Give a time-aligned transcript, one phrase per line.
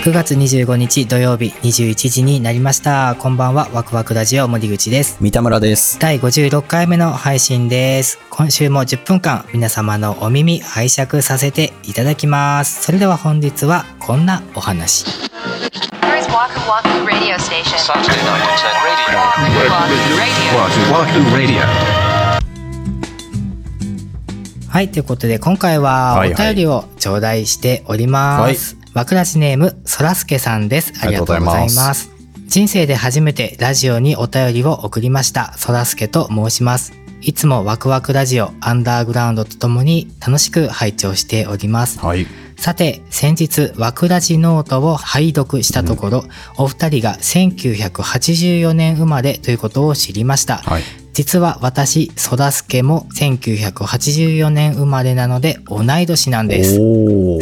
[0.00, 3.16] 9月25日土曜日21時になりました。
[3.18, 5.18] こんばんは、ワクワクラジオ森口です。
[5.20, 5.98] 三田村です。
[5.98, 8.18] 第56回目の配信です。
[8.30, 12.82] 今週も10分間皆様のお耳拝借させていただきます。
[12.82, 15.04] それでは本日はこんなお話。
[16.00, 17.76] Here is Waku Waku Radio Station.
[17.76, 19.20] Saturday night at 10 radio.
[20.56, 21.36] Waku Waku Radio.
[21.36, 22.40] Wahoo Wahoo Radio.
[24.70, 28.79] はい、ということで今回はおはいはい便りを頂戴しております。
[28.94, 30.92] わくらじネーム、そらすけさんです。
[31.00, 31.88] ありがとうございありがとうございま。
[31.88, 32.10] ます
[32.46, 36.92] 人生で初めてラジオにお便りを送りました、そらすけと申します。
[37.20, 42.00] いつもワクワクラジオアンダーグラウンドとともに楽しく拝聴しております。
[42.00, 42.26] はい。
[42.56, 46.24] さて、先日、ワクラジノートを拝読したところ、
[46.56, 50.58] お二人が1984年生まれということを知りました。
[50.58, 50.82] はい。
[51.12, 56.76] 実は私、ソダスケも1984年生まれなので同い年なんです。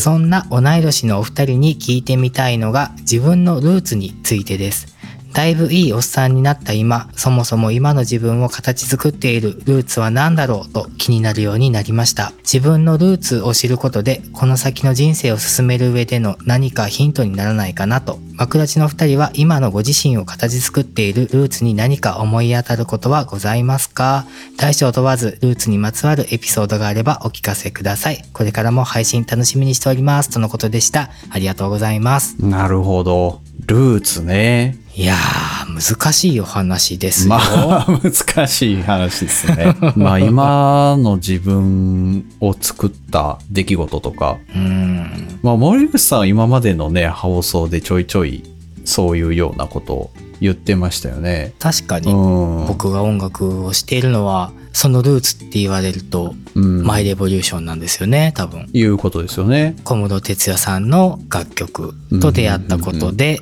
[0.00, 4.95] そんな同い年のお二人に聞いてみたいのが自分のルーツについてです。
[5.36, 12.32] だいぶいいおっさんになった今、そもそも今の自分を形作っているルーツは何だろうと気になるようになりました。
[12.38, 18.18] 自分のルーツを知ることで、この先の人生を進める上での何かヒントにならないかなと。
[18.38, 24.24] 枕地の二人は今のご自身を形作っているルーツに何か思い当たることはございますか？
[24.56, 28.24] 大小問わずルーツにまつわるエピソードがあればお聞かせください。
[28.32, 30.30] これからも配信楽しみにしております。
[30.30, 31.10] とのことでした。
[31.28, 32.42] ありがとうございます。
[32.42, 33.42] なるほど。
[33.66, 34.78] ルーツね。
[34.98, 37.34] いやー、難しいお話ですよ。
[37.34, 39.76] まあ、 難しい話ですね。
[39.94, 45.38] まあ、今の自分を作った出来事とか、うん。
[45.42, 48.42] まあ、森口さんは今までのね、放送でちょいちょい、
[48.86, 51.52] そういうようなことを言ってましたよね。
[51.58, 52.66] う確かに、ん。
[52.66, 56.84] 僕が音楽をしているのは、そのルーツって言われると、うん。
[56.84, 58.70] マイレボリューションなんですよね、多分。
[58.72, 59.76] いうことですよね。
[59.84, 63.40] 小室哲哉さんの楽曲と出会ったことで、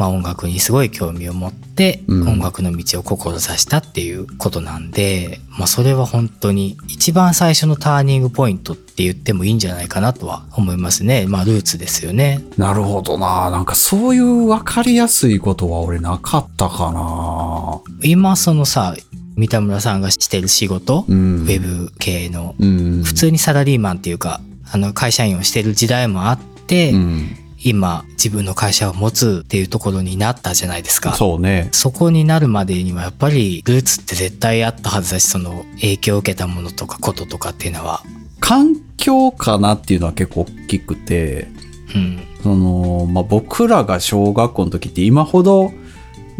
[0.00, 11.26] まあ音楽にすごい興味を持って、うん音楽の道を志したっていうことなんで、まあそれは本当に一番最初のターニングポイントって言ってもいいんじゃないかなとは思いますね。
[11.26, 12.42] まあルーツですよね。
[12.56, 13.50] なるほどな。
[13.50, 17.80] なんかそういう分かりやすいことは俺なかったかな。
[18.02, 18.96] 今そのさ、
[19.36, 21.42] 三田村さんがしてる仕事、うん。
[21.42, 23.02] ウェブ系の、うん。
[23.02, 24.40] 普通にサラリーマンっていうか、
[24.72, 27.36] あの会社員をしてる時代もあって、うん。
[27.62, 31.14] 今自分の会社を持つっていうところになったじゃないですか。
[31.14, 31.68] そうね。
[31.72, 38.02] そこになるまでにはやっぱりルーツって絶対あったはずだし、その影響を受けたものとかこととかっていうのは。
[38.40, 41.48] 環境かなっていうのは結構大きくて、
[41.94, 42.26] うん。
[42.42, 45.72] その、まあ、僕らが小学校の時って今ほど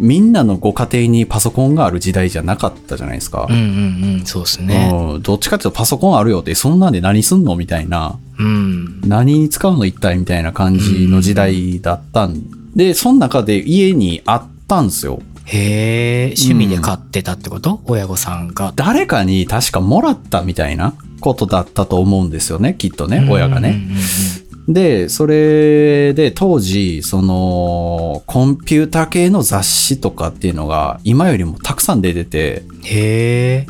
[0.01, 3.55] みんなのご家庭にパソコンがある時代じゃなかったじゃないですかうん。
[3.55, 4.89] うんうん、そうですね。
[4.91, 8.17] うん、どっちかっていうとパソコンあるよって、そんなんで何すんのみたいな。
[8.39, 9.01] うん。
[9.01, 12.43] 何に使うの一体みたいな感じの時代だったん
[12.75, 15.21] で、その中で家にあったんですよ。
[15.45, 18.73] へえ、趣味で買ってたってこと、親御さんが。
[18.75, 23.81] 誰かに確かもらったみたいなことだったと思うんですよね、きっとね、親がね。
[24.67, 32.79] で、それで当時、その、コンピューター系の雑誌とかっていうのが今よりもたくさん出てて、うん。
[32.83, 33.67] へえ。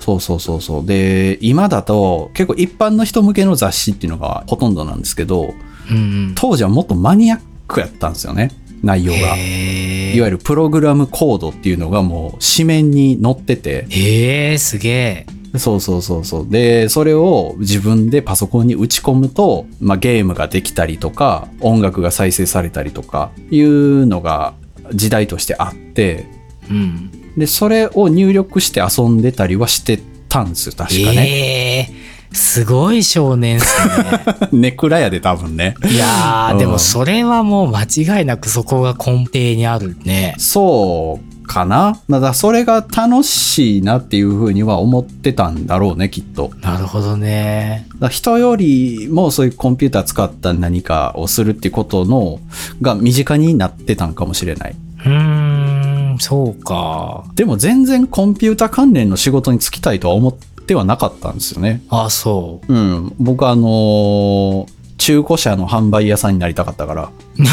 [0.00, 0.86] そうそうそうそう。
[0.86, 5.54] で、今だと結構一般の人向けの雑誌っていうのがほとんどなんですけど、
[5.90, 6.00] うんう
[6.30, 6.32] ん。
[6.34, 8.50] 当時はもっとマニアックやったんですよね、
[8.82, 9.18] 内容が。
[9.18, 15.26] いわゆるプログラムコードっていうのがもう紙面に載ってて、へえ、すげえ。
[15.56, 16.48] そうそうそうそう。
[16.48, 24.54] で、それを自分でパソコンに打ち込むと、まあ、ゲームができたりとか、音楽が再生されたりとか、いうのが
[24.92, 26.26] 時代としてあって、
[26.70, 27.10] うん。
[27.36, 31.88] で、それを入力して遊んでたりはしてたんですよ、確かね。
[31.88, 34.48] ええすごい少年っすね。
[34.52, 35.76] ネクラやで多分ね。
[35.88, 37.84] いやー、うんでもそれはもう間
[38.18, 40.34] 違いなくそこが根底にあるね。
[40.38, 42.00] そうかな？
[42.10, 46.50] だからそれが楽しいなっていうふうには思ってたんだろうね、きっと。
[46.60, 47.86] なるほどね。
[48.10, 52.40] 人よりもそういうコンピューター使った何かをするってことの
[52.82, 54.74] が身近になってたんかもしれない。
[55.06, 57.24] うーん、そうか。
[57.36, 60.34] でも全然コンピューター関連の仕事に就きたいとは思っ
[60.66, 61.82] てはなかったんですよね。
[61.88, 62.74] あ、そう。
[62.74, 63.14] うん。
[63.20, 64.73] 僕はあのー
[65.04, 67.10] 中古車の販売屋さんになりたかったから。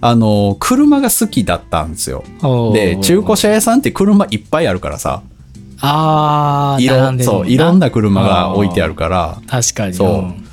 [0.00, 2.22] あのー車が好きだったんですよ。
[2.72, 5.22] で、中古車屋さんって車いっぱいあるからさ。
[5.80, 9.38] あー、いろ並んそう、いろんな車が置いてあるから。
[9.48, 9.94] 確かに。
[9.94, 10.47] そう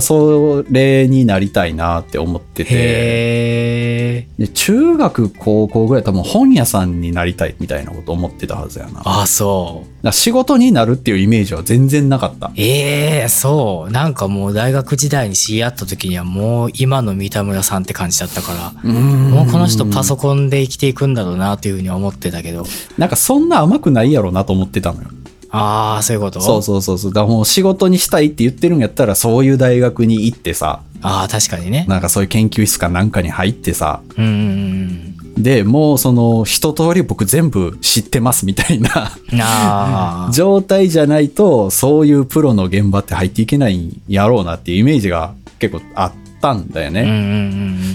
[0.00, 4.28] それになりたいなって思ってて。
[4.38, 9.02] で中学、高校ぐらい多分本屋さんになりたいみたいなこと思ってたはずやな。
[9.04, 10.06] あ、そう。
[10.06, 12.52] ら仕事になるっていうイメージは全然なかった。
[12.56, 13.90] ええそう。
[13.90, 22.66] なんかもう大学時代に知り合った時にはもう今の三田村さんって感じだったから、もうこの人パソコンで生きていくんだろうなっていうふうに思ってたけど。
[22.98, 25.08] なんかそんな甘くないやろなと思ってたのよ。
[25.56, 26.40] ああ、そういうこと？
[26.40, 27.12] そうそうそうそう。
[27.12, 31.84] だからもう仕事にしたいって言ってるんやったらそういう大学に行ってさ、ああ、確かにね。
[31.88, 40.30] なんかそういう研究室かなんかに入ってさ、うんうんで、もうその一通り僕全部知ってますみたいなあ。
[40.32, 47.02] 状態じゃないと、そういうプロの現場って入っていけないんやろうなっていうイメージが結構あったんだよね。
[47.02, 47.20] うんうんうん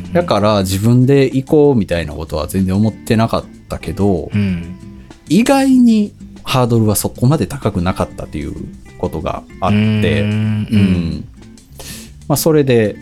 [0.06, 0.14] うん。
[0.14, 4.76] だから自分で行こうみたいなことは全然思ってなかったけど、うん。
[5.30, 6.12] 意外に
[6.50, 8.56] ハードルはそこまで高くなかったっていう
[8.98, 11.30] ことがあって、うんうん
[12.28, 12.96] まあそれで、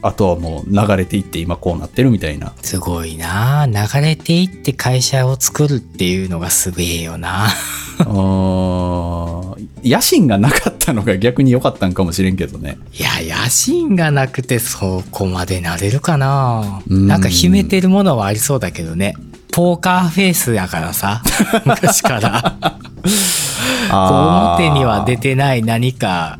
[0.00, 2.54] あとはもう流れていって今こうなってるみたいな。
[2.62, 7.48] すごいな流れていって会社を作るっていうのがすげえよな。
[8.00, 12.78] うーん野心がなかったのが逆に良かったんかもしれんけどね。
[12.98, 19.14] いや、野心がなくてそこまでなれるかなうんなんか秘めてるものはありそうだけどね。
[19.52, 21.22] ポーカーフェイスやからさ、
[21.64, 22.78] 昔から。
[23.92, 26.38] 表には出てない何か、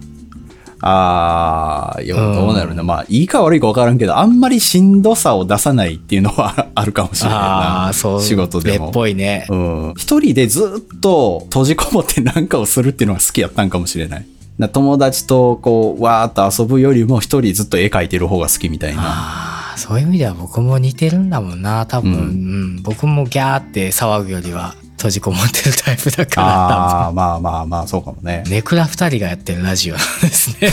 [0.80, 2.82] ああ、どうなるな。
[2.82, 7.86] まあ、いいか悪いか分からんけど、あんまりしんどさを出さないっていうのはあるかもしれないあな。
[7.88, 8.92] あ、そう、仕事でもっ。
[8.92, 9.46] ぽいね。
[9.48, 9.94] うん。
[9.96, 14.26] 一人でずっと閉じこもって何かをするっていうのが好きやったんかもしれない。
[14.58, 19.02] な友達とこう、わーっと遊ぶよりも一人ずっと絵描いてる方が好きみたいな。
[19.02, 21.86] ああ、そういう意味では僕も似てるんだもんな。
[21.86, 28.44] 多分、ううんん、僕もギャーって騒ぐよりは閉じこもってるタイプだから、ああ、まあまあまあ、そうかもね。
[28.48, 30.72] ネクラ二人がやってるラジオなんですね。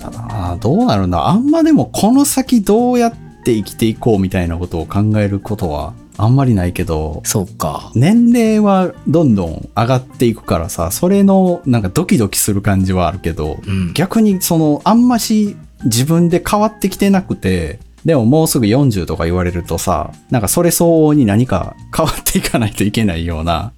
[0.00, 1.26] ただな、どうなるな。
[1.26, 3.14] あんまでもこの先どうやっ
[3.44, 7.90] て生きていこうみたいなことを考えることはあんまりないけど、そうか。
[7.94, 13.92] 年齢はどんどん上がっていくからさ、それのなんかドキドキする感じはあるけど、うん。
[13.94, 23.72] 逆にそのあんまし自分で変わってきてなくて、でももうすぐ40とか言われるとさ、なんかそれ相応に何か変わっていかないといけないような、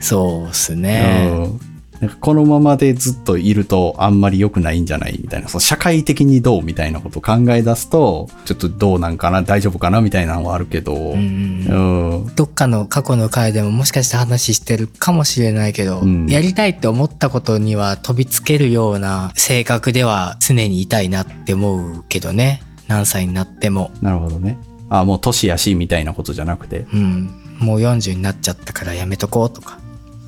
[0.00, 1.30] そうっすね。
[1.32, 22.62] うんなんかこのままでずっといるとあんまり良くないんじゃないみたいな、その社会的にどうみたいなことを考え出すと、ちょっとどうなんかな、大丈夫かなみたいなのはあるけど、うんうんどっかの過去の回でももしかして話してるかもしれないけど、うんやりたいって思ったことには飛びつけるような性格では常にいたいなって思うけどね。
[22.86, 23.90] 何歳になっても。
[24.00, 24.58] なるほどね。
[24.88, 26.86] あ、もう年やし、みたいなことじゃなくて。
[26.92, 27.30] うん。
[27.58, 29.78] もう40になっちゃったからやめとこうとか。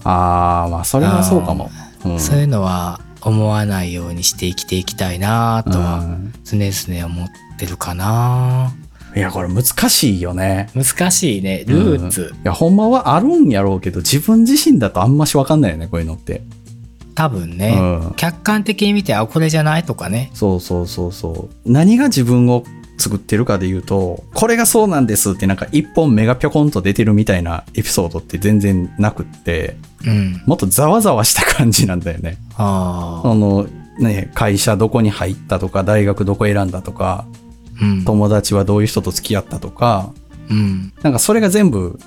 [0.05, 1.71] ああ、まあそれはそうかも。
[2.05, 8.73] うんそういうのは思わないようにして生きていきたいなとうはん常々思ってるかな。
[9.15, 10.71] いや、これ難しいよね。
[10.75, 11.65] 難しいね。
[11.67, 12.33] ルーツ。
[12.43, 16.43] いや、ほんまはあるんやろうけど、自分自身だとあんましわかんないよね、こういうのって。
[17.15, 20.31] 多分ね、うん客観的に見て、あ、これじゃないとかね。
[20.33, 21.71] そうそうそうそう。
[21.71, 22.65] 何が自分を
[23.01, 29.77] 作ってるかで言うと、これがそうなんですってなんか一本目がぴょこんと出てるみたいなエピソードって全然なくって、
[30.07, 30.43] うん。
[30.47, 32.39] もっとざわざわした感じなんだよね。
[32.57, 33.67] あの、
[33.99, 37.27] ね、会社どこに入ったとか、大学どこ選んだとか、
[37.81, 38.05] うん。
[38.05, 40.13] 友達はどういう人と付き合ったとか、
[40.51, 40.93] うん。
[41.03, 41.99] なんかそれが全部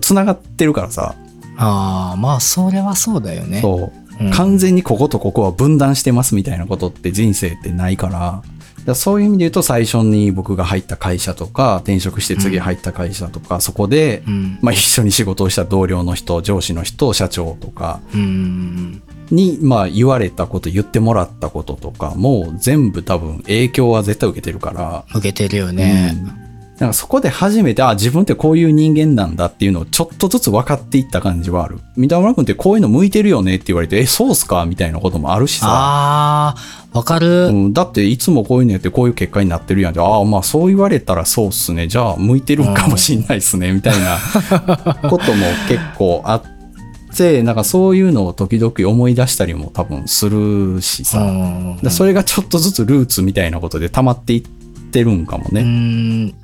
[0.00, 1.14] 繋がってるからさ、
[1.56, 3.60] ああ、まあ、それはそうだよね。
[3.60, 8.42] そう、うん完全にこことここは分断してますみたいなことって人生ってないから、
[8.84, 14.58] だそういう意味で言うと最初に僕が入った会社とか、転職して次入った会社とか、そこで、うん。
[14.60, 19.02] まあ一緒に仕事をした同僚の人、上司の人、社長とかうん。
[19.30, 26.14] に、まあ言われたこと、言ってもらったこととかも全部多分影響は絶対受けてるから、受けてるよね。
[26.38, 26.43] うん
[26.84, 31.78] なんかそこで初めて、あ、自分ってこういう人間なんだっていうのをちょっとずつ分かっていった感じはある。
[31.96, 35.66] 三田村君ってこういうの向いてるよねって言われて、え、そうっすかみたいなこともあるしさ。
[35.66, 36.54] あ
[36.92, 37.46] あ、わかる。
[37.46, 41.86] うん、だっていつもこういうのやってこういう結果になってるやんって、ああ、まあそう言われたらそうっすね。
[41.86, 43.72] じゃあ向いてるんかもしんないっすね。
[43.72, 44.18] みたいな
[45.08, 46.42] ことも結構あっ
[47.16, 51.18] て、なんかそういうのを時々思い出したりも多分するしさ。
[51.88, 54.42] それがちょっとずつルーツみたいなことで溜まっていっ
[54.90, 56.34] てるんかもうね。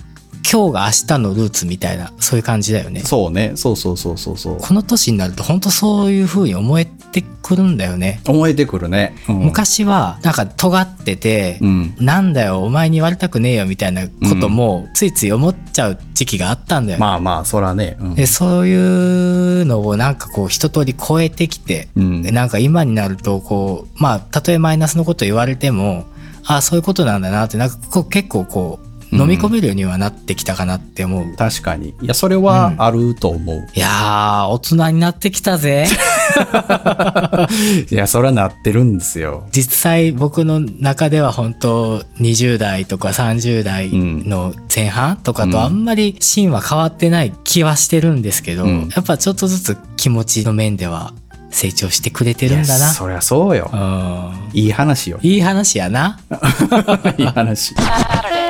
[0.41, 0.51] ん。
[0.51, 3.01] 今日が明日のルーツみたいな、そういう感じだよね。
[3.01, 3.53] そうね。
[3.55, 4.57] そうそうそうそうそう。
[4.61, 8.21] この年になると本当そういう風に思えてくるんだよね。
[8.27, 9.15] 思えてくるね。
[9.29, 11.95] うん、昔はなんか尖ってて、うん。
[11.99, 14.09] なんだよお前に言われたくねえよみたいなこ
[14.41, 16.99] ともついつい思っちゃう時期があったんだよ。
[16.99, 17.97] まあまあ、そらね。
[18.01, 26.07] うんでそういうのをなんかこう一通り超えてきて、うんでなんか今になるとこうまあたとえマイナスのこと言われても
[26.45, 31.37] ああそういうことなんだなってなんかこう結構こう飲み込めるようにはなってきたかなって思う。
[31.37, 31.95] 確かに。
[32.01, 33.67] いや、それはあると思う。
[33.75, 35.87] いやー大人になってきたぜ。
[37.91, 39.47] いや、それはなってるんですよ。
[39.53, 51.13] 実際僕の中では本当20代とか30代の前半とかとあんまりシーンは変わってない気はしてるんですけど、うんやっぱちょっとずつ気持ちの面では
[51.51, 52.77] 成長してくれてるんだな。
[52.77, 53.77] いやそりゃそうよう。
[53.77, 55.19] んいい話よ。
[55.23, 56.19] いい話やな。
[57.19, 57.75] いい話。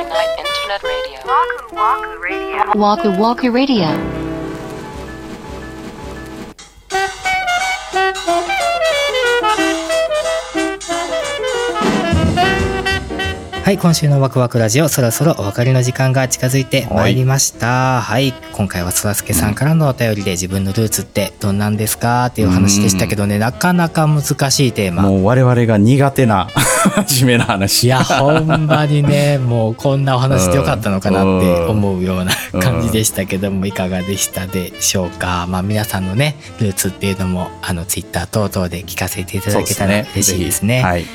[1.81, 2.61] Waku Radio.
[2.77, 4.20] Waku Waku Radio.
[13.63, 18.01] はい、今週のワクワクラジオ、そろそろお別れの時間が近づいてまいりました。
[18.01, 25.03] はい、今回はそらすけさんからのお便りで自分のルーツってどんなんですかっていう話でしたけどね、なかなか難しいテーマ。
[25.03, 26.49] もう我々が苦手な
[27.05, 27.83] 真面目な話。
[27.83, 35.45] いや、ほんまにね、もうこんなお話でよかったのかなって思うような感じでしたけども、いかがでしたでしょうか。
[35.47, 41.05] まあ皆さんのね、ルーツっていうのも、あの、ツイッター等々で聞かせていただけたら嬉しいですね。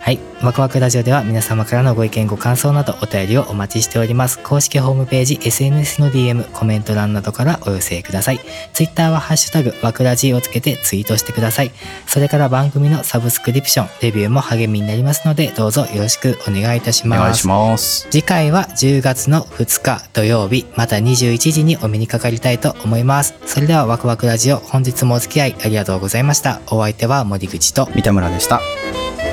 [0.00, 0.10] はい。
[0.10, 0.18] はい。
[0.42, 4.40] ワクワクラジオでは皆様からのご意見ご感想などお便りをお待ちしております。
[4.42, 8.40] 公式ホームページ、SNS の DM、コメント欄などからお寄せください。
[8.72, 11.70] ツイッターはハッシュタグ、ワクラジをつけてツイートしてください。
[12.06, 17.20] それから番組のサブスクリプション、レビューも励みになりますので、どうぞよろしくお願いいたします。
[17.20, 18.08] お願いします。
[18.10, 23.34] 次回は10月の2日土曜日、また21時にお目にかかりたいと思います。
[23.46, 26.60] それではワクワクラジオ、本日もお付き合いありがとうございました。
[26.68, 28.60] お相手は森口と、三田村でした。「